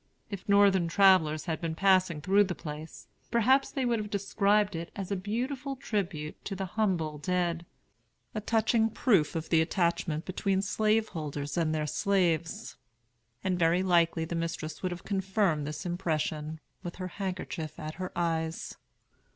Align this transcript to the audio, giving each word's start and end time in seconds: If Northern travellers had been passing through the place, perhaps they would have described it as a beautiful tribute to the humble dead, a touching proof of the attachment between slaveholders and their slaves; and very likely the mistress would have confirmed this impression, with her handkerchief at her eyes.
If 0.31 0.49
Northern 0.49 0.87
travellers 0.87 1.45
had 1.45 1.61
been 1.61 1.75
passing 1.75 2.21
through 2.21 2.45
the 2.45 2.55
place, 2.55 3.05
perhaps 3.29 3.69
they 3.69 3.85
would 3.85 3.99
have 3.99 4.09
described 4.09 4.75
it 4.75 4.89
as 4.95 5.11
a 5.11 5.15
beautiful 5.15 5.75
tribute 5.75 6.43
to 6.45 6.55
the 6.55 6.65
humble 6.73 7.19
dead, 7.19 7.67
a 8.33 8.41
touching 8.41 8.89
proof 8.89 9.35
of 9.35 9.49
the 9.49 9.61
attachment 9.61 10.25
between 10.25 10.63
slaveholders 10.63 11.55
and 11.55 11.71
their 11.75 11.85
slaves; 11.85 12.77
and 13.43 13.59
very 13.59 13.83
likely 13.83 14.25
the 14.25 14.33
mistress 14.33 14.81
would 14.81 14.91
have 14.91 15.03
confirmed 15.03 15.67
this 15.67 15.85
impression, 15.85 16.59
with 16.81 16.95
her 16.95 17.07
handkerchief 17.07 17.77
at 17.79 17.93
her 18.01 18.11
eyes. 18.15 18.77